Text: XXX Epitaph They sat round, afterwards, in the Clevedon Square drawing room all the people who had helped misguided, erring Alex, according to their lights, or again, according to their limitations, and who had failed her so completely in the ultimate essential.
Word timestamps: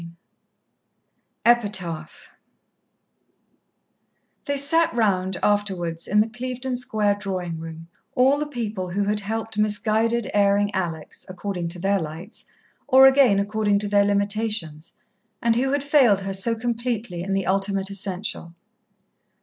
XXX 0.01 0.07
Epitaph 1.45 2.29
They 4.45 4.57
sat 4.57 4.91
round, 4.95 5.37
afterwards, 5.43 6.07
in 6.07 6.21
the 6.21 6.27
Clevedon 6.27 6.75
Square 6.75 7.17
drawing 7.19 7.59
room 7.59 7.87
all 8.15 8.39
the 8.39 8.47
people 8.47 8.89
who 8.93 9.03
had 9.03 9.19
helped 9.19 9.59
misguided, 9.59 10.31
erring 10.33 10.73
Alex, 10.73 11.23
according 11.29 11.67
to 11.67 11.79
their 11.79 11.99
lights, 11.99 12.45
or 12.87 13.05
again, 13.05 13.37
according 13.37 13.77
to 13.77 13.87
their 13.87 14.05
limitations, 14.05 14.93
and 15.39 15.55
who 15.55 15.71
had 15.71 15.83
failed 15.83 16.21
her 16.21 16.33
so 16.33 16.55
completely 16.55 17.21
in 17.21 17.33
the 17.35 17.45
ultimate 17.45 17.91
essential. 17.91 18.55